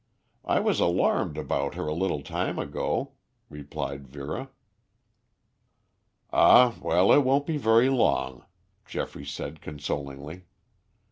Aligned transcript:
I 0.45 0.59
was 0.59 0.79
alarmed 0.79 1.37
about 1.37 1.75
her 1.75 1.85
a 1.85 1.93
little 1.93 2.23
time 2.23 2.57
ago," 2.57 3.11
replied 3.51 4.07
Vera. 4.07 4.49
"Ah, 6.33 6.75
well, 6.81 7.13
it 7.13 7.19
won't 7.23 7.45
be 7.45 7.57
very 7.57 7.87
long," 7.89 8.43
Geoffrey 8.87 9.27
said 9.27 9.61
consolingly. 9.61 10.45